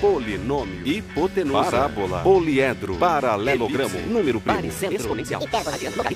polinômio, 0.00 0.86
hipotenusa, 0.86 1.70
Parábola. 1.70 2.20
poliedro, 2.20 2.96
paralelogramo, 2.96 3.94
Elipse. 3.96 4.08
número 4.12 4.40
primo, 4.40 4.56
Baricentro. 4.56 4.96
exponencial. 4.96 5.42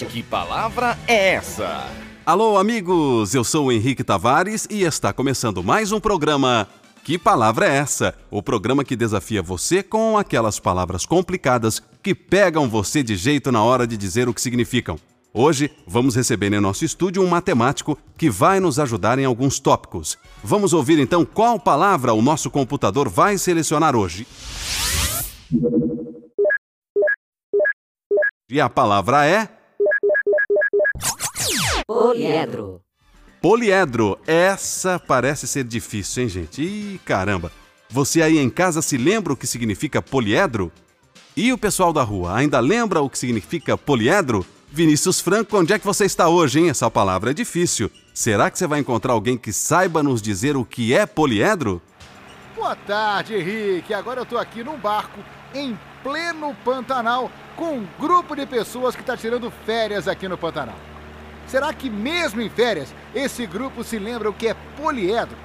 Que 0.09 0.23
palavra 0.23 0.99
é 1.07 1.35
essa? 1.35 1.87
Alô, 2.25 2.57
amigos! 2.57 3.35
Eu 3.35 3.43
sou 3.43 3.67
o 3.67 3.73
Henrique 3.73 4.05
Tavares 4.05 4.67
e 4.71 4.83
está 4.85 5.13
começando 5.13 5.63
mais 5.63 5.91
um 5.91 5.99
programa. 5.99 6.69
Que 7.03 7.19
palavra 7.19 7.67
é 7.67 7.77
essa? 7.79 8.15
O 8.31 8.41
programa 8.41 8.85
que 8.85 8.95
desafia 8.95 9.43
você 9.43 9.83
com 9.83 10.17
aquelas 10.17 10.61
palavras 10.61 11.05
complicadas 11.05 11.83
que 12.01 12.15
pegam 12.15 12.69
você 12.69 13.03
de 13.03 13.17
jeito 13.17 13.51
na 13.51 13.63
hora 13.65 13.89
de 13.89 13.97
dizer 13.97 14.29
o 14.29 14.35
que 14.35 14.41
significam. 14.41 14.97
Hoje 15.35 15.71
vamos 15.87 16.15
receber 16.15 16.53
em 16.53 16.61
nosso 16.61 16.85
estúdio 16.85 17.23
um 17.23 17.27
matemático 17.27 17.99
que 18.19 18.29
vai 18.29 18.61
nos 18.61 18.79
ajudar 18.79 19.19
em 19.19 19.25
alguns 19.25 19.59
tópicos. 19.59 20.19
Vamos 20.45 20.75
ouvir 20.75 20.99
então 20.99 21.25
qual 21.25 21.59
palavra 21.59 22.13
o 22.13 22.21
nosso 22.21 22.51
computador 22.51 23.09
vai 23.09 23.39
selecionar 23.39 23.97
hoje. 23.97 24.27
E 28.51 28.61
a 28.61 28.69
palavra 28.69 29.25
é. 29.25 29.49
Poliedro. 31.87 32.83
Poliedro, 33.41 34.19
essa 34.27 34.99
parece 34.99 35.49
ser 35.49 35.65
difícil, 35.65 36.25
hein, 36.25 36.29
gente? 36.29 36.63
Ih, 36.63 37.01
caramba! 37.07 37.51
Você 37.89 38.21
aí 38.21 38.39
em 38.39 38.51
casa 38.51 38.83
se 38.83 38.99
lembra 38.99 39.33
o 39.33 39.37
que 39.37 39.47
significa 39.47 40.03
poliedro? 40.03 40.71
E 41.35 41.55
o 41.55 41.59
pessoal 41.59 41.91
da 41.91 42.03
rua 42.03 42.37
ainda 42.37 42.61
lembra 42.61 43.01
o 43.01 43.09
que 43.09 43.19
significa 43.19 43.79
poliedro? 43.79 44.45
Vinícius 44.75 45.21
Franco, 45.21 45.59
onde 45.59 45.75
é 45.75 45.79
que 45.79 45.85
você 45.85 46.07
está 46.07 46.31
hoje, 46.31 46.59
hein? 46.59 46.71
Essa 46.71 46.91
palavra 46.91 47.31
é 47.31 47.35
difícil. 47.35 47.91
Será 48.15 48.51
que 48.51 48.59
você 48.59 48.67
vai 48.67 48.81
encontrar 48.81 49.13
alguém 49.13 49.37
que 49.37 49.53
saiba 49.53 50.03
nos 50.03 50.23
dizer 50.23 50.57
o 50.57 50.65
que 50.65 50.95
é 50.95 51.05
poliedro? 51.05 51.83
Boa 52.57 52.75
tarde, 52.75 53.35
Henrique. 53.35 53.93
Agora 53.93 54.23
eu 54.23 54.25
tô 54.25 54.39
aqui 54.39 54.65
num 54.65 54.79
barco 54.79 55.21
em 55.55 55.79
pleno 56.03 56.57
Pantanal 56.65 57.31
com 57.55 57.81
um 57.81 57.87
grupo 58.01 58.35
de 58.35 58.47
pessoas 58.47 58.95
que 58.97 59.03
está 59.03 59.15
tirando 59.15 59.53
férias 59.67 60.09
aqui 60.09 60.27
no 60.27 60.39
Pantanal. 60.39 60.77
Será 61.47 61.75
que 61.75 61.91
mesmo 61.91 62.41
em 62.41 62.49
férias 62.49 62.95
esse 63.15 63.45
grupo 63.47 63.85
se 63.85 63.99
lembra 63.99 64.31
o 64.31 64.33
que 64.33 64.49
é 64.49 64.57
poliedro? 64.81 65.37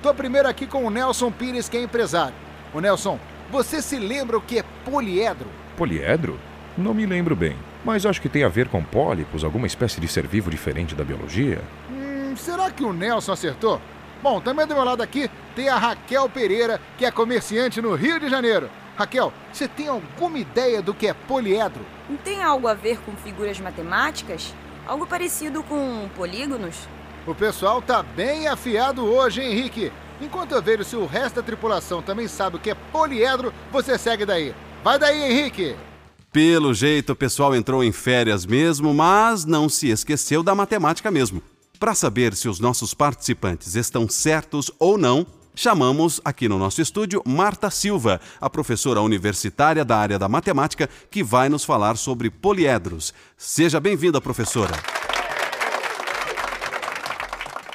Tô 0.00 0.14
primeiro 0.14 0.48
aqui 0.48 0.64
com 0.64 0.84
o 0.84 0.90
Nelson 0.90 1.32
Pires, 1.32 1.68
que 1.68 1.76
é 1.76 1.82
empresário. 1.82 2.34
O 2.72 2.78
Nelson, 2.78 3.18
você 3.50 3.82
se 3.82 3.98
lembra 3.98 4.38
o 4.38 4.40
que 4.40 4.60
é 4.60 4.64
poliedro? 4.84 5.48
Poliedro? 5.76 6.38
Não 6.78 6.94
me 6.94 7.04
lembro 7.04 7.34
bem, 7.34 7.56
mas 7.86 8.04
acho 8.04 8.20
que 8.20 8.28
tem 8.28 8.42
a 8.42 8.48
ver 8.48 8.66
com 8.66 8.82
pólipos, 8.82 9.44
alguma 9.44 9.68
espécie 9.68 10.00
de 10.00 10.08
ser 10.08 10.26
vivo 10.26 10.50
diferente 10.50 10.92
da 10.92 11.04
biologia. 11.04 11.62
Hum, 11.88 12.34
será 12.36 12.68
que 12.68 12.82
o 12.82 12.92
Nelson 12.92 13.30
acertou? 13.30 13.80
Bom, 14.20 14.40
também 14.40 14.66
do 14.66 14.74
meu 14.74 14.82
lado 14.82 15.04
aqui 15.04 15.30
tem 15.54 15.68
a 15.68 15.78
Raquel 15.78 16.28
Pereira, 16.28 16.80
que 16.98 17.04
é 17.04 17.12
comerciante 17.12 17.80
no 17.80 17.94
Rio 17.94 18.18
de 18.18 18.28
Janeiro. 18.28 18.68
Raquel, 18.96 19.32
você 19.52 19.68
tem 19.68 19.86
alguma 19.86 20.36
ideia 20.36 20.82
do 20.82 20.92
que 20.92 21.06
é 21.06 21.14
poliedro? 21.14 21.86
Tem 22.24 22.42
algo 22.42 22.66
a 22.66 22.74
ver 22.74 22.98
com 23.02 23.12
figuras 23.12 23.60
matemáticas? 23.60 24.52
Algo 24.84 25.06
parecido 25.06 25.62
com 25.62 26.08
polígonos? 26.16 26.88
O 27.24 27.36
pessoal 27.36 27.80
tá 27.80 28.02
bem 28.02 28.48
afiado 28.48 29.04
hoje, 29.04 29.42
hein, 29.42 29.52
Henrique? 29.52 29.92
Enquanto 30.20 30.52
eu 30.52 30.62
vejo 30.62 30.82
se 30.82 30.96
o 30.96 31.06
resto 31.06 31.36
da 31.36 31.42
tripulação 31.42 32.02
também 32.02 32.26
sabe 32.26 32.56
o 32.56 32.58
que 32.58 32.70
é 32.70 32.74
poliedro, 32.74 33.54
você 33.70 33.96
segue 33.96 34.26
daí. 34.26 34.52
Vai 34.82 34.98
daí, 34.98 35.22
Henrique! 35.22 35.76
Pelo 36.36 36.74
jeito, 36.74 37.14
o 37.14 37.16
pessoal 37.16 37.56
entrou 37.56 37.82
em 37.82 37.90
férias 37.90 38.44
mesmo, 38.44 38.92
mas 38.92 39.46
não 39.46 39.70
se 39.70 39.88
esqueceu 39.88 40.42
da 40.42 40.54
matemática 40.54 41.10
mesmo. 41.10 41.42
Para 41.80 41.94
saber 41.94 42.34
se 42.34 42.46
os 42.46 42.60
nossos 42.60 42.92
participantes 42.92 43.74
estão 43.74 44.06
certos 44.06 44.70
ou 44.78 44.98
não, 44.98 45.26
chamamos 45.54 46.20
aqui 46.22 46.46
no 46.46 46.58
nosso 46.58 46.82
estúdio 46.82 47.22
Marta 47.24 47.70
Silva, 47.70 48.20
a 48.38 48.50
professora 48.50 49.00
universitária 49.00 49.82
da 49.82 49.96
área 49.96 50.18
da 50.18 50.28
matemática, 50.28 50.90
que 51.10 51.24
vai 51.24 51.48
nos 51.48 51.64
falar 51.64 51.96
sobre 51.96 52.28
poliedros. 52.28 53.14
Seja 53.38 53.80
bem-vinda, 53.80 54.20
professora. 54.20 54.74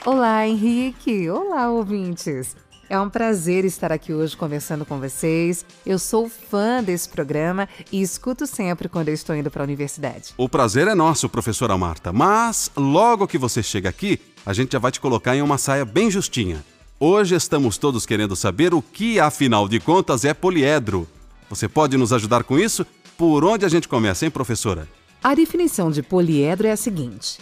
Olá, 0.06 0.48
Henrique! 0.48 1.28
Olá, 1.32 1.68
ouvintes! 1.68 2.56
É 2.92 3.00
um 3.00 3.10
prazer 3.10 3.64
estar 3.64 3.90
aqui 3.90 4.14
hoje 4.14 4.36
conversando 4.36 4.86
com 4.86 5.00
vocês. 5.00 5.66
Eu 5.86 5.98
sou 5.98 6.28
fã 6.28 6.84
desse 6.84 7.08
programa 7.08 7.70
e 7.90 8.02
escuto 8.02 8.46
sempre 8.46 8.90
quando 8.90 9.08
eu 9.08 9.14
estou 9.14 9.34
indo 9.34 9.50
para 9.50 9.64
a 9.64 9.66
universidade. 9.66 10.34
O 10.36 10.50
prazer 10.50 10.90
é 10.90 10.94
nosso, 10.94 11.30
professora 11.30 11.78
Marta, 11.78 12.12
mas 12.12 12.70
logo 12.76 13.30
que 13.30 13.38
você 13.38 13.64
chega 13.64 13.88
aqui, 13.88 14.20
a 14.46 14.52
gente 14.52 14.74
já 14.74 14.80
vai 14.80 14.92
te 14.92 15.00
colocar 15.00 15.34
em 15.34 15.42
uma 15.42 15.58
saia 15.58 15.86
bem 15.86 16.12
justinha. 16.12 16.66
Hoje 17.00 17.34
estamos 17.34 17.78
todos 17.78 18.06
querendo 18.06 18.36
saber 18.36 18.74
o 18.74 18.82
que, 18.82 19.22
afinal 19.22 19.70
de 19.70 19.80
contas, 19.80 20.26
é 20.26 20.34
poliedro. 20.34 21.08
Você 21.50 21.70
pode 21.70 21.96
nos 21.96 22.12
ajudar 22.12 22.44
com 22.44 22.60
isso? 22.60 22.86
Por 23.18 23.46
onde 23.46 23.66
a 23.66 23.70
gente 23.70 23.88
começa, 23.88 24.26
hein, 24.26 24.32
professora? 24.32 24.86
A 25.24 25.34
definição 25.34 25.92
de 25.92 26.04
poliedro 26.04 26.68
é 26.68 26.72
a 26.72 26.78
seguinte: 26.78 27.40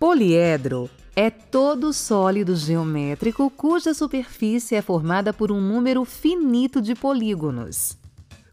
poliedro 0.00 0.88
é 1.20 1.30
todo 1.30 1.92
sólido 1.92 2.54
geométrico 2.54 3.50
cuja 3.50 3.92
superfície 3.92 4.76
é 4.76 4.80
formada 4.80 5.32
por 5.32 5.50
um 5.50 5.60
número 5.60 6.04
finito 6.04 6.80
de 6.80 6.94
polígonos, 6.94 7.98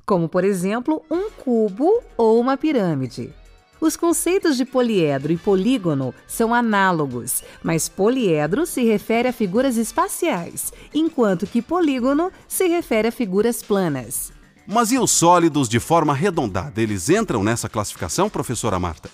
como 0.04 0.28
por 0.28 0.44
exemplo 0.44 1.04
um 1.08 1.30
cubo 1.30 2.02
ou 2.18 2.40
uma 2.40 2.58
pirâmide. 2.58 3.32
Os 3.80 3.96
conceitos 3.96 4.58
de 4.58 4.66
poliedro 4.66 5.32
e 5.32 5.38
polígono 5.38 6.12
são 6.28 6.56
análogos, 6.56 7.44
mas 7.62 7.88
poliedro 7.88 8.66
se 8.66 8.84
refere 8.84 9.28
a 9.28 9.34
figuras 9.34 9.78
espaciais, 9.78 10.74
enquanto 10.92 11.46
que 11.46 11.62
polígono 11.62 12.32
se 12.48 12.68
refere 12.68 13.10
a 13.10 13.12
figuras 13.12 13.62
planas. 13.62 14.34
Mas 14.66 14.92
e 14.92 14.98
os 14.98 15.12
sólidos 15.12 15.70
de 15.70 15.80
forma 15.80 16.14
arredondada? 16.14 16.82
Eles 16.82 17.12
entram 17.12 17.44
nessa 17.44 17.70
classificação, 17.70 18.28
professora 18.28 18.80
Marta? 18.80 19.08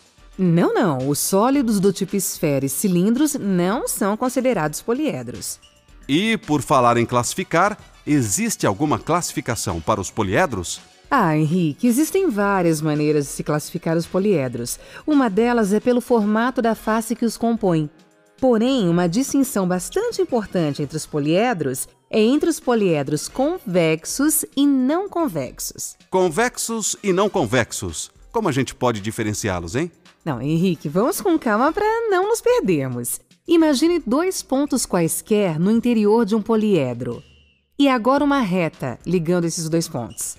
Não, 0.44 0.74
não. 0.74 1.08
Os 1.08 1.20
sólidos 1.20 1.80
do 1.80 1.94
tipo 1.94 2.16
esfera 2.16 2.66
e 2.66 2.70
cilindros 2.70 3.36
não 3.36 3.88
são 3.88 4.18
considerados 4.18 4.82
poliedros. 4.82 5.60
E, 6.10 6.36
por 6.36 6.64
falar 6.64 6.98
em 6.98 7.06
classificar, 7.06 7.78
existe 8.08 8.66
alguma 8.66 8.98
classificação 8.98 9.80
para 9.80 10.02
os 10.02 10.10
poliedros? 10.10 10.82
Ah, 11.12 11.38
Henrique, 11.38 11.86
existem 11.86 12.28
várias 12.28 12.82
maneiras 12.82 13.26
de 13.26 13.32
se 13.34 13.44
classificar 13.44 13.96
os 13.96 14.08
poliedros. 14.08 14.80
Uma 15.06 15.30
delas 15.30 15.74
é 15.74 15.80
pelo 15.80 16.02
formato 16.02 16.60
da 16.60 16.74
face 16.74 17.16
que 17.16 17.26
os 17.26 17.38
compõe. 17.38 17.88
Porém, 18.40 18.90
uma 18.90 19.08
distinção 19.08 19.68
bastante 19.68 20.24
importante 20.24 20.82
entre 20.82 20.98
os 20.98 21.06
poliedros 21.06 21.88
é 22.10 22.20
entre 22.20 22.50
os 22.50 22.60
poliedros 22.60 23.28
convexos 23.28 24.44
e 24.58 24.66
não 24.66 25.08
convexos. 25.08 25.96
Convexos 26.10 26.96
e 27.04 27.14
não 27.14 27.30
convexos. 27.30 28.10
Como 28.32 28.50
a 28.50 28.52
gente 28.52 28.74
pode 28.74 29.02
diferenciá-los, 29.02 29.76
hein? 29.76 29.92
Não, 30.24 30.42
Henrique, 30.42 30.88
vamos 30.88 31.20
com 31.20 31.38
calma 31.38 31.74
para 31.74 32.10
não 32.10 32.30
nos 32.30 32.42
perdermos. 32.42 33.20
Imagine 33.48 34.00
dois 34.06 34.44
pontos 34.44 34.86
quaisquer 34.86 35.60
no 35.60 35.72
interior 35.72 36.26
de 36.26 36.36
um 36.36 36.42
poliedro. 36.42 37.24
E 37.78 37.90
agora 37.90 38.24
uma 38.24 38.40
reta 38.40 39.00
ligando 39.06 39.46
esses 39.46 39.68
dois 39.68 39.88
pontos. 39.88 40.38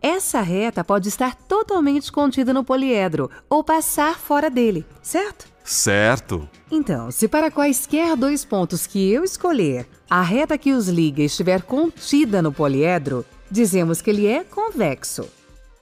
Essa 0.00 0.40
reta 0.40 0.84
pode 0.84 1.08
estar 1.08 1.34
totalmente 1.34 2.12
contida 2.12 2.52
no 2.52 2.62
poliedro 2.62 3.28
ou 3.50 3.64
passar 3.64 4.18
fora 4.18 4.48
dele, 4.48 4.86
certo? 5.02 5.46
Certo. 5.64 6.48
Então, 6.70 7.10
se 7.10 7.26
para 7.26 7.50
quaisquer 7.50 8.14
dois 8.16 8.44
pontos 8.44 8.86
que 8.86 9.10
eu 9.10 9.24
escolher, 9.24 9.88
a 10.08 10.22
reta 10.22 10.58
que 10.58 10.72
os 10.72 10.88
liga 10.88 11.22
estiver 11.22 11.62
contida 11.62 12.42
no 12.42 12.52
poliedro, 12.52 13.24
dizemos 13.50 14.00
que 14.00 14.10
ele 14.10 14.26
é 14.26 14.44
convexo. 14.44 15.26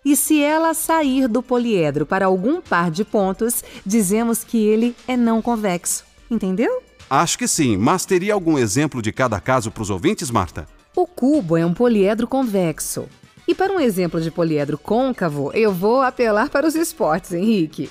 E 0.04 0.16
se 0.16 0.42
ela 0.42 0.74
sair 0.74 1.28
do 1.28 1.42
poliedro 1.42 2.04
para 2.04 2.26
algum 2.26 2.60
par 2.60 2.90
de 2.90 3.04
pontos, 3.04 3.62
dizemos 3.86 4.42
que 4.42 4.58
ele 4.58 4.96
é 5.06 5.16
não 5.16 5.40
convexo. 5.40 6.04
Entendeu? 6.30 6.82
Acho 7.08 7.38
que 7.38 7.46
sim, 7.46 7.76
mas 7.76 8.04
teria 8.04 8.34
algum 8.34 8.58
exemplo 8.58 9.02
de 9.02 9.12
cada 9.12 9.38
caso 9.38 9.70
para 9.70 9.82
os 9.82 9.90
ouvintes, 9.90 10.30
Marta? 10.30 10.66
O 10.96 11.06
cubo 11.06 11.56
é 11.56 11.64
um 11.64 11.74
poliedro 11.74 12.26
convexo. 12.26 13.06
E 13.46 13.54
para 13.54 13.72
um 13.72 13.80
exemplo 13.80 14.20
de 14.20 14.30
poliedro 14.30 14.78
côncavo, 14.78 15.50
eu 15.52 15.72
vou 15.72 16.00
apelar 16.00 16.48
para 16.48 16.66
os 16.66 16.74
esportes, 16.74 17.32
Henrique. 17.32 17.90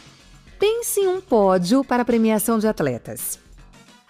Pense 0.60 1.00
em 1.00 1.08
um 1.08 1.22
pódio 1.22 1.84
para 1.84 2.06
premiação 2.06 2.60
de 2.60 2.68
atletas. 2.68 3.40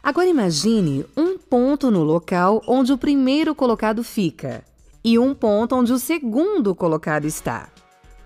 Agora 0.03 0.27
imagine 0.27 1.05
um 1.15 1.37
ponto 1.37 1.91
no 1.91 2.03
local 2.03 2.63
onde 2.67 2.91
o 2.91 2.97
primeiro 2.97 3.53
colocado 3.53 4.03
fica 4.03 4.63
e 5.03 5.19
um 5.19 5.33
ponto 5.33 5.75
onde 5.75 5.93
o 5.93 5.99
segundo 5.99 6.73
colocado 6.73 7.25
está. 7.25 7.69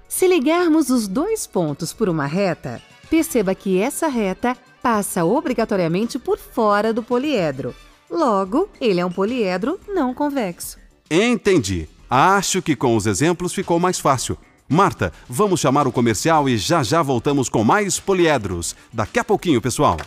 Se 0.07 0.28
ligarmos 0.28 0.90
os 0.90 1.07
dois 1.07 1.46
pontos 1.46 1.92
por 1.92 2.07
uma 2.07 2.25
reta, 2.25 2.81
perceba 3.10 3.54
que 3.56 3.80
essa 3.80 4.07
reta 4.07 4.56
passa 4.81 5.25
obrigatoriamente 5.25 6.19
por 6.19 6.38
fora 6.38 6.94
do 6.94 7.04
poliedro. 7.04 7.74
Logo, 8.10 8.69
ele 8.80 9.00
é 9.00 9.06
um 9.06 9.12
poliedro 9.12 9.80
não 9.88 10.13
convexo. 10.13 10.78
Entendi. 11.10 11.90
Acho 12.10 12.62
que 12.62 12.75
com 12.75 12.96
os 12.96 13.07
exemplos 13.07 13.54
ficou 13.54 13.80
mais 13.80 14.00
fácil. 14.00 14.38
Marta, 14.69 15.12
vamos 15.28 15.60
chamar 15.60 15.88
o 15.88 15.92
comercial 15.92 16.48
e 16.48 16.58
já 16.58 16.81
já 16.81 17.01
voltamos 17.01 17.50
com 17.50 17.63
mais 17.63 18.00
poliedros. 18.00 18.75
Daqui 18.94 19.19
a 19.19 19.24
pouquinho, 19.24 19.62
pessoal. 19.62 19.98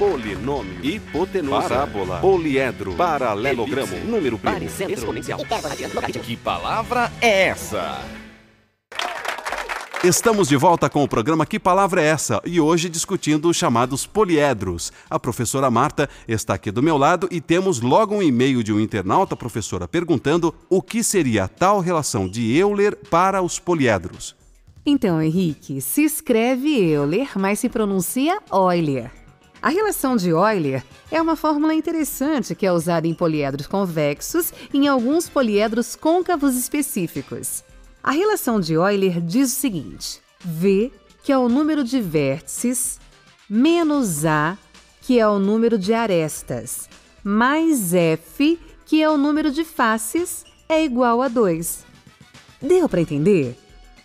Polinômio, 0.00 0.82
hipotenusa, 0.82 1.68
parábola, 1.68 2.20
poliedro, 2.20 2.94
paralelogramo, 2.94 3.92
Elipse, 3.92 4.10
número 4.10 4.38
primo, 4.38 4.54
baricentro, 4.54 4.94
exponencial. 4.94 5.38
Que 6.24 6.38
palavra 6.38 7.12
é 7.20 7.48
essa? 7.48 8.00
Estamos 10.02 10.48
de 10.48 10.56
volta 10.56 10.88
com 10.88 11.04
o 11.04 11.08
programa 11.08 11.44
Que 11.44 11.60
Palavra 11.60 12.00
é 12.00 12.06
Essa? 12.06 12.40
E 12.46 12.58
hoje 12.58 12.88
discutindo 12.88 13.50
os 13.50 13.56
chamados 13.58 14.06
poliedros. 14.06 14.90
A 15.10 15.20
professora 15.20 15.70
Marta 15.70 16.08
está 16.26 16.54
aqui 16.54 16.70
do 16.70 16.82
meu 16.82 16.96
lado 16.96 17.28
e 17.30 17.38
temos 17.38 17.82
logo 17.82 18.14
um 18.14 18.22
e-mail 18.22 18.62
de 18.62 18.72
um 18.72 18.80
internauta, 18.80 19.36
professora, 19.36 19.86
perguntando 19.86 20.54
o 20.70 20.80
que 20.80 21.04
seria 21.04 21.44
a 21.44 21.48
tal 21.48 21.80
relação 21.80 22.26
de 22.26 22.56
Euler 22.56 22.96
para 23.10 23.42
os 23.42 23.58
poliedros. 23.58 24.34
Então, 24.86 25.20
Henrique, 25.20 25.82
se 25.82 26.02
escreve 26.02 26.90
Euler, 26.90 27.38
mas 27.38 27.58
se 27.58 27.68
pronuncia 27.68 28.38
Euler. 28.50 29.19
A 29.62 29.68
relação 29.68 30.16
de 30.16 30.30
Euler 30.30 30.82
é 31.10 31.20
uma 31.20 31.36
fórmula 31.36 31.74
interessante 31.74 32.54
que 32.54 32.64
é 32.64 32.72
usada 32.72 33.06
em 33.06 33.12
poliedros 33.12 33.66
convexos 33.66 34.54
e 34.72 34.78
em 34.78 34.88
alguns 34.88 35.28
poliedros 35.28 35.94
côncavos 35.94 36.56
específicos. 36.56 37.62
A 38.02 38.10
relação 38.10 38.58
de 38.58 38.72
Euler 38.72 39.20
diz 39.20 39.52
o 39.52 39.56
seguinte: 39.56 40.22
V, 40.42 40.90
que 41.22 41.30
é 41.30 41.36
o 41.36 41.46
número 41.46 41.84
de 41.84 42.00
vértices, 42.00 42.98
menos 43.48 44.24
A, 44.24 44.56
que 45.02 45.18
é 45.18 45.28
o 45.28 45.38
número 45.38 45.76
de 45.76 45.92
arestas, 45.92 46.88
mais 47.22 47.92
F, 47.92 48.58
que 48.86 49.02
é 49.02 49.10
o 49.10 49.18
número 49.18 49.50
de 49.50 49.62
faces, 49.62 50.42
é 50.70 50.82
igual 50.82 51.20
a 51.20 51.28
2. 51.28 51.84
Deu 52.62 52.88
para 52.88 53.02
entender? 53.02 53.58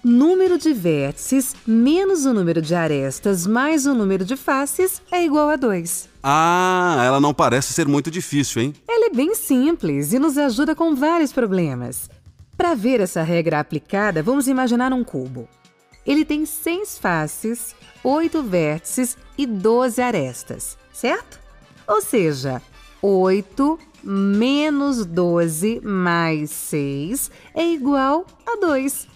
Número 0.08 0.60
de 0.60 0.72
vértices 0.72 1.56
menos 1.66 2.28
o 2.28 2.34
número 2.34 2.62
de 2.62 2.76
arestas 2.76 3.48
mais 3.48 3.88
o 3.88 3.94
número 3.96 4.24
de 4.24 4.36
faces 4.36 5.02
é 5.12 5.26
igual 5.26 5.50
a 5.50 5.56
2. 5.56 6.10
Ah, 6.22 7.02
ela 7.04 7.20
não 7.20 7.34
parece 7.34 7.74
ser 7.74 7.88
muito 7.88 8.12
difícil, 8.12 8.62
hein? 8.62 8.76
Ela 8.88 9.08
é 9.08 9.10
bem 9.10 9.34
simples 9.34 10.14
e 10.14 10.20
nos 10.20 10.38
ajuda 10.38 10.76
com 10.76 10.94
vários 10.94 11.34
problemas. 11.34 12.08
Para 12.56 12.76
ver 12.76 13.02
essa 13.02 13.24
regra 13.24 13.60
aplicada, 13.60 14.22
vamos 14.22 14.48
imaginar 14.48 14.94
um 14.94 15.04
cubo. 15.04 15.50
Ele 16.06 16.24
tem 16.24 16.46
seis 16.46 17.00
faces, 17.00 17.76
oito 18.04 18.44
vértices 18.44 19.18
e 19.36 19.48
12 19.48 20.04
arestas, 20.04 20.78
certo? 20.94 21.40
Ou 21.88 22.00
seja, 22.00 22.62
8 23.02 23.80
menos 24.04 25.04
12 25.04 25.82
mais 25.84 26.52
6 26.52 27.32
é 27.56 27.74
igual 27.74 28.24
a 28.46 28.56
2. 28.58 29.15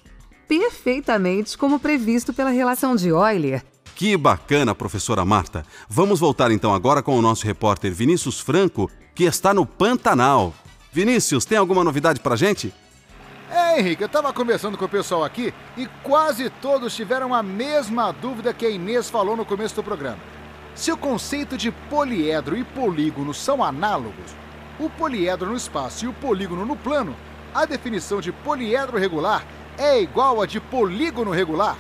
Perfeitamente 0.49 1.55
como 1.55 1.79
previsto 1.79 2.33
pela 2.33 2.49
relação 2.49 2.95
de 2.95 3.09
Euler. 3.09 3.63
Que 3.93 4.17
bacana, 4.17 4.73
professora 4.73 5.23
Marta. 5.23 5.63
Vamos 5.87 6.19
voltar 6.19 6.49
então 6.49 6.73
agora 6.73 7.03
com 7.03 7.15
o 7.15 7.21
nosso 7.21 7.45
repórter 7.45 7.93
Vinícius 7.93 8.39
Franco, 8.39 8.89
que 9.13 9.25
está 9.25 9.53
no 9.53 9.63
Pantanal. 9.63 10.51
Vinícius, 10.91 11.45
tem 11.45 11.55
alguma 11.55 11.83
novidade 11.83 12.19
pra 12.19 12.35
gente? 12.35 12.73
É, 13.51 13.79
Henrique, 13.79 14.01
eu 14.01 14.07
estava 14.07 14.33
conversando 14.33 14.75
com 14.75 14.85
o 14.85 14.89
pessoal 14.89 15.23
aqui 15.23 15.53
e 15.77 15.85
quase 16.01 16.49
todos 16.49 16.95
tiveram 16.95 17.31
a 17.31 17.43
mesma 17.43 18.11
dúvida 18.11 18.51
que 18.51 18.65
a 18.65 18.71
Inês 18.71 19.07
falou 19.07 19.37
no 19.37 19.45
começo 19.45 19.75
do 19.75 19.83
programa. 19.83 20.17
Se 20.73 20.91
o 20.91 20.97
conceito 20.97 21.55
de 21.55 21.71
poliedro 21.71 22.57
e 22.57 22.63
polígono 22.63 23.35
são 23.35 23.63
análogos, 23.63 24.35
o 24.79 24.89
poliedro 24.89 25.51
no 25.51 25.57
espaço 25.57 26.05
e 26.05 26.07
o 26.07 26.13
polígono 26.13 26.65
no 26.65 26.75
plano, 26.75 27.15
a 27.53 27.65
definição 27.65 28.19
de 28.19 28.31
poliedro 28.31 28.97
regular 28.97 29.45
é 29.79 30.01
igual 30.01 30.41
a 30.41 30.45
de 30.45 30.59
polígono 30.59 31.31
regular? 31.31 31.77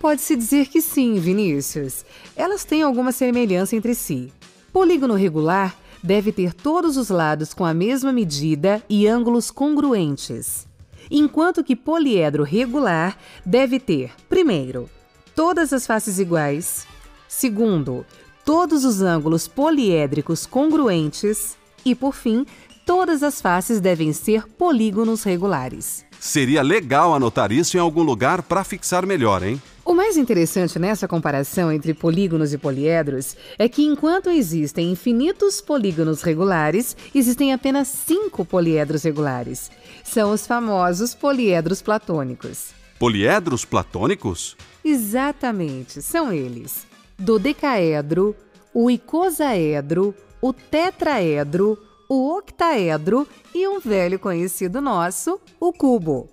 Pode-se 0.00 0.34
dizer 0.34 0.66
que 0.66 0.82
sim, 0.82 1.20
Vinícius. 1.20 2.04
Elas 2.36 2.64
têm 2.64 2.82
alguma 2.82 3.12
semelhança 3.12 3.76
entre 3.76 3.94
si. 3.94 4.32
Polígono 4.72 5.14
regular 5.14 5.76
deve 6.02 6.32
ter 6.32 6.52
todos 6.52 6.96
os 6.96 7.08
lados 7.08 7.54
com 7.54 7.64
a 7.64 7.72
mesma 7.72 8.12
medida 8.12 8.82
e 8.90 9.06
ângulos 9.06 9.52
congruentes. 9.52 10.66
Enquanto 11.08 11.62
que 11.62 11.76
poliedro 11.76 12.42
regular 12.42 13.16
deve 13.46 13.78
ter, 13.78 14.12
primeiro, 14.28 14.90
todas 15.36 15.72
as 15.72 15.86
faces 15.86 16.18
iguais, 16.18 16.88
segundo, 17.28 18.04
todos 18.44 18.84
os 18.84 19.00
ângulos 19.00 19.46
poliédricos 19.46 20.44
congruentes 20.44 21.56
e, 21.84 21.94
por 21.94 22.14
fim, 22.14 22.44
todas 22.84 23.22
as 23.22 23.40
faces 23.40 23.80
devem 23.80 24.12
ser 24.12 24.48
polígonos 24.48 25.22
regulares. 25.22 26.04
Seria 26.24 26.62
legal 26.62 27.12
anotar 27.12 27.50
isso 27.50 27.76
em 27.76 27.80
algum 27.80 28.04
lugar 28.04 28.42
para 28.42 28.62
fixar 28.62 29.04
melhor, 29.04 29.42
hein? 29.42 29.60
O 29.84 29.92
mais 29.92 30.16
interessante 30.16 30.78
nessa 30.78 31.08
comparação 31.08 31.72
entre 31.72 31.92
polígonos 31.92 32.52
e 32.52 32.58
poliedros 32.58 33.36
é 33.58 33.68
que, 33.68 33.82
enquanto 33.82 34.30
existem 34.30 34.92
infinitos 34.92 35.60
polígonos 35.60 36.22
regulares, 36.22 36.96
existem 37.12 37.52
apenas 37.52 37.88
cinco 37.88 38.44
poliedros 38.44 39.02
regulares. 39.02 39.68
São 40.04 40.30
os 40.30 40.46
famosos 40.46 41.12
poliedros 41.12 41.82
platônicos. 41.82 42.68
Poliedros 43.00 43.64
platônicos? 43.64 44.56
Exatamente, 44.84 46.00
são 46.00 46.32
eles: 46.32 46.86
dodecaedro, 47.18 48.36
o 48.72 48.88
icosaedro, 48.88 50.14
o 50.40 50.52
tetraedro, 50.52 51.76
o 52.14 52.36
octaedro 52.36 53.26
e 53.54 53.66
um 53.66 53.80
velho 53.80 54.18
conhecido 54.18 54.82
nosso, 54.82 55.40
o 55.58 55.72
cubo. 55.72 56.28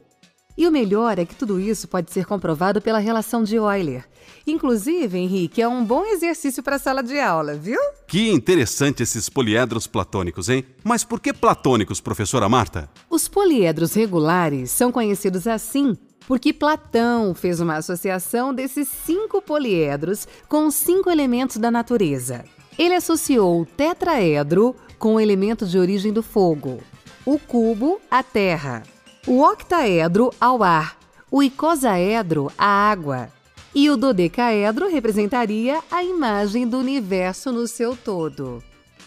E 0.58 0.68
o 0.68 0.72
melhor 0.72 1.18
é 1.18 1.24
que 1.24 1.34
tudo 1.34 1.58
isso 1.58 1.88
pode 1.88 2.12
ser 2.12 2.26
comprovado 2.26 2.81
pela 2.81 3.00
relação 3.00 3.46
de 3.46 3.56
Euler. 3.56 4.06
Inclusive, 4.46 5.18
Henrique, 5.18 5.62
é 5.62 5.68
um 5.70 5.86
bom 5.86 6.04
exercício 6.04 6.62
para 6.62 6.76
a 6.76 6.80
sala 6.80 7.02
de 7.02 7.18
aula, 7.18 7.54
viu? 7.54 7.80
Que 8.10 8.30
interessante 8.30 9.04
esses 9.04 9.30
poliedros 9.30 9.88
platônicos, 9.88 10.50
hein? 10.50 10.66
Mas 10.84 11.06
por 11.06 11.22
que 11.22 11.31
platônicos, 11.31 12.02
professora 12.02 12.50
Marta? 12.50 12.90
Os 13.10 13.30
poliedros 13.30 13.94
regulares 13.94 14.72
são 14.72 14.92
conhecidos 14.92 15.48
assim 15.48 15.98
porque 16.28 16.52
Platão 16.52 17.34
fez 17.34 17.62
uma 17.62 17.78
associação 17.78 18.54
desses 18.54 18.90
cinco 18.90 19.42
poliedros 19.42 20.28
com 20.50 20.70
cinco 20.70 21.10
elementos 21.10 21.56
da 21.56 21.72
natureza. 21.72 22.44
Ele 22.78 22.96
associou 22.96 23.62
o 23.62 23.66
tetraedro 23.66 24.76
com 25.00 25.16
o 25.16 25.19
elemento 25.19 25.66
de 25.66 25.80
origem 25.80 26.12
do 26.12 26.22
fogo, 26.22 26.80
o 27.25 27.40
cubo 27.40 28.00
à 28.12 28.22
terra, 28.22 28.84
o 29.25 29.42
octaedro 29.42 30.31
ao 30.40 30.62
ar, 30.62 31.00
o 31.31 31.42
icosaedro 31.42 32.51
à 32.57 32.92
água 32.92 33.30
e 33.74 33.90
o 33.90 33.96
dodecaedro 33.96 34.90
representaria 34.90 35.80
a 35.90 36.04
imagem 36.04 36.68
do 36.68 36.78
universo 36.78 37.51
no 37.51 37.68
seu 37.68 37.96
todo. 37.96 38.62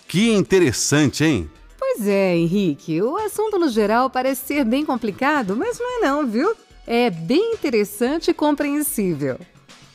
Que 0.08 0.32
interessante, 0.32 1.24
hein? 1.24 1.50
Pois 1.78 2.06
é, 2.06 2.36
Henrique, 2.36 3.02
o 3.02 3.16
assunto 3.16 3.58
no 3.58 3.68
geral 3.68 4.08
parece 4.08 4.46
ser 4.46 4.64
bem 4.64 4.84
complicado, 4.84 5.56
mas 5.56 5.78
não 5.78 5.98
é 5.98 6.06
não, 6.06 6.26
viu? 6.26 6.54
É 6.86 7.10
bem 7.10 7.54
interessante 7.54 8.30
e 8.30 8.34
compreensível. 8.34 9.38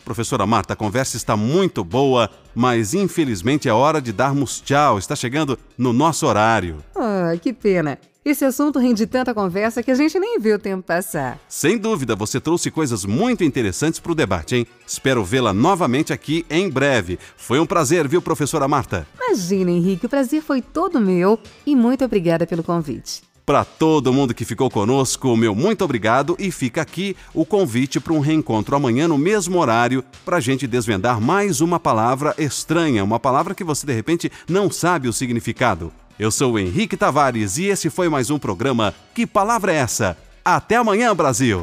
Professora 0.08 0.46
Marta, 0.46 0.72
a 0.72 0.76
conversa 0.78 1.18
está 1.18 1.36
muito 1.36 1.84
boa, 1.84 2.30
mas 2.56 2.94
infelizmente 2.94 3.68
é 3.68 3.74
hora 3.74 4.02
de 4.02 4.14
darmos 4.14 4.62
tchau. 4.62 4.98
Está 4.98 5.18
chegando 5.18 5.60
no 5.78 5.92
nosso 5.92 6.26
horário. 6.26 6.78
Ah, 6.96 7.34
que 7.42 7.52
pena. 7.52 8.00
Esse 8.24 8.46
assunto 8.46 8.80
rende 8.80 9.06
tanta 9.06 9.34
conversa 9.34 9.84
que 9.84 9.92
a 9.92 9.96
gente 9.96 10.18
nem 10.18 10.40
viu 10.40 10.56
o 10.56 10.60
tempo 10.60 10.82
passar. 10.82 11.38
Sem 11.50 11.78
dúvida, 11.78 12.16
você 12.16 12.40
trouxe 12.40 12.72
coisas 12.72 13.04
muito 13.04 13.44
interessantes 13.44 14.00
para 14.00 14.14
o 14.14 14.16
debate, 14.16 14.56
hein? 14.56 14.68
Espero 14.88 15.26
vê-la 15.26 15.52
novamente 15.52 16.14
aqui 16.14 16.46
em 16.50 16.70
breve. 16.70 17.20
Foi 17.36 17.60
um 17.60 17.66
prazer, 17.66 18.08
viu, 18.08 18.22
professora 18.22 18.66
Marta? 18.66 19.06
Imagina, 19.14 19.72
Henrique, 19.72 20.06
o 20.06 20.10
prazer 20.10 20.42
foi 20.42 20.62
todo 20.62 21.02
meu 21.02 21.38
e 21.66 21.76
muito 21.76 22.06
obrigada 22.06 22.48
pelo 22.48 22.64
convite. 22.64 23.27
Para 23.48 23.64
todo 23.64 24.12
mundo 24.12 24.34
que 24.34 24.44
ficou 24.44 24.70
conosco, 24.70 25.34
meu 25.38 25.56
muito 25.56 25.82
obrigado 25.82 26.36
e 26.38 26.52
fica 26.52 26.82
aqui 26.82 27.16
o 27.34 27.46
convite 27.46 27.98
para 27.98 28.12
um 28.12 28.20
reencontro 28.20 28.76
amanhã 28.76 29.08
no 29.08 29.18
mesmo 29.18 29.58
horário 29.58 30.04
para 30.26 30.36
a 30.36 30.40
gente 30.42 30.68
desvendar 30.68 31.22
mais 31.22 31.62
uma 31.62 31.80
palavra 31.80 32.36
estranha, 32.38 33.06
uma 33.06 33.22
palavra 33.22 33.56
que 33.56 33.64
você 33.64 33.88
de 33.88 33.94
repente 33.94 34.30
não 34.50 34.70
sabe 34.70 35.08
o 35.08 35.14
significado. 35.14 35.94
Eu 36.20 36.30
sou 36.30 36.60
Henrique 36.60 36.98
Tavares 36.98 37.58
e 37.58 37.68
esse 37.68 37.90
foi 37.90 38.10
mais 38.10 38.30
um 38.30 38.38
programa 38.38 38.94
Que 39.16 39.26
Palavra 39.26 39.72
é 39.72 39.78
essa? 39.78 40.18
Até 40.44 40.76
amanhã, 40.76 41.16
Brasil! 41.16 41.62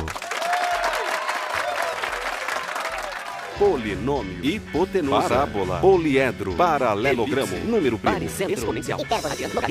Polinômio, 3.59 4.45
hipotenusa, 4.45 5.29
parábola, 5.29 5.81
poliedro, 5.81 6.57
paralelogramo, 6.57 7.53
Elipse, 7.53 7.71
número 7.71 7.97
primo, 7.97 8.15
baricentro, 8.15 8.53
exponencial. 8.53 8.99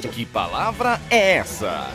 Que 0.10 0.26
palavra 0.26 1.02
é 1.10 1.36
essa? 1.36 1.92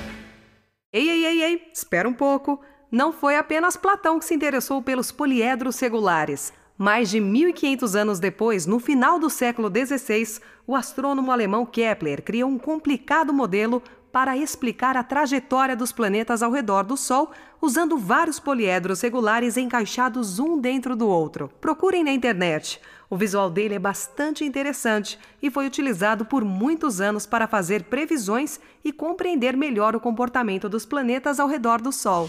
Ei, 0.92 1.08
ei, 1.08 1.24
ei, 1.24 1.42
ei, 1.42 1.70
espera 1.72 2.06
um 2.06 2.12
pouco. 2.12 2.60
Não 2.92 3.10
foi 3.10 3.36
apenas 3.36 3.74
Platão 3.74 4.18
que 4.18 4.26
se 4.26 4.34
interessou 4.34 4.82
pelos 4.82 5.10
poliedros 5.10 5.80
regulares. 5.80 6.52
Mais 6.76 7.08
de 7.08 7.20
1500 7.20 7.96
anos 7.96 8.20
depois, 8.20 8.66
no 8.66 8.78
final 8.78 9.18
do 9.18 9.30
século 9.30 9.70
XVI, 9.70 10.40
o 10.66 10.76
astrônomo 10.76 11.32
alemão 11.32 11.64
Kepler 11.64 12.22
criou 12.22 12.50
um 12.50 12.58
complicado 12.58 13.32
modelo 13.32 13.82
para 14.12 14.36
explicar 14.36 14.96
a 14.96 15.02
trajetória 15.02 15.76
dos 15.76 15.92
planetas 15.92 16.42
ao 16.42 16.50
redor 16.50 16.84
do 16.84 16.96
Sol, 16.96 17.30
usando 17.60 17.98
vários 17.98 18.40
poliedros 18.40 19.00
regulares 19.00 19.56
encaixados 19.56 20.38
um 20.38 20.58
dentro 20.58 20.96
do 20.96 21.08
outro. 21.08 21.50
Procurem 21.60 22.02
na 22.02 22.12
internet. 22.12 22.80
O 23.10 23.16
visual 23.16 23.50
dele 23.50 23.74
é 23.74 23.78
bastante 23.78 24.44
interessante 24.44 25.18
e 25.42 25.50
foi 25.50 25.66
utilizado 25.66 26.24
por 26.24 26.44
muitos 26.44 27.00
anos 27.00 27.26
para 27.26 27.46
fazer 27.46 27.84
previsões 27.84 28.60
e 28.84 28.92
compreender 28.92 29.56
melhor 29.56 29.96
o 29.96 30.00
comportamento 30.00 30.68
dos 30.68 30.84
planetas 30.84 31.40
ao 31.40 31.48
redor 31.48 31.80
do 31.80 31.90
Sol. 31.90 32.28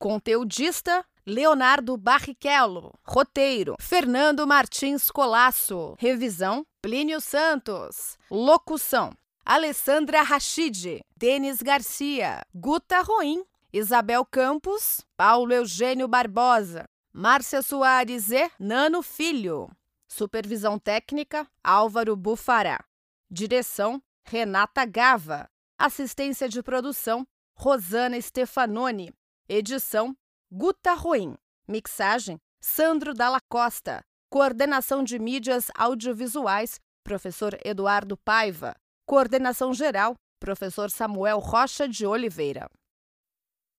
Conteudista 0.00 1.04
Leonardo 1.26 1.94
Barrichello. 1.94 2.98
Roteiro: 3.06 3.74
Fernando 3.78 4.46
Martins 4.46 5.10
Colasso. 5.10 5.94
Revisão: 5.98 6.64
Plínio 6.80 7.20
Santos. 7.20 8.16
Locução: 8.30 9.12
Alessandra 9.44 10.22
Rachid, 10.22 11.02
Denis 11.14 11.60
Garcia, 11.60 12.40
Guta 12.54 13.02
Roim, 13.02 13.44
Isabel 13.70 14.24
Campos, 14.24 15.02
Paulo 15.18 15.52
Eugênio 15.52 16.08
Barbosa, 16.08 16.88
Márcia 17.12 17.60
Soares 17.60 18.30
e 18.30 18.50
Nano 18.58 19.02
Filho. 19.02 19.70
Supervisão 20.08 20.78
técnica: 20.78 21.46
Álvaro 21.62 22.16
Bufará. 22.16 22.82
Direção: 23.30 24.02
Renata 24.24 24.86
Gava. 24.86 25.46
Assistência 25.78 26.48
de 26.48 26.62
produção: 26.62 27.26
Rosana 27.54 28.18
Stefanoni. 28.18 29.12
Edição: 29.52 30.14
Guta 30.48 30.94
Ruim. 30.94 31.34
Mixagem: 31.66 32.38
Sandro 32.60 33.12
Dalla 33.12 33.40
Costa. 33.48 34.00
Coordenação 34.30 35.02
de 35.02 35.18
mídias 35.18 35.72
audiovisuais: 35.74 36.78
Professor 37.02 37.58
Eduardo 37.64 38.16
Paiva. 38.16 38.76
Coordenação 39.04 39.74
geral: 39.74 40.14
Professor 40.38 40.88
Samuel 40.88 41.40
Rocha 41.40 41.88
de 41.88 42.06
Oliveira. 42.06 42.70